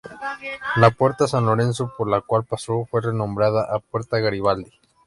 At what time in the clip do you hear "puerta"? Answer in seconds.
0.89-1.27, 3.77-4.17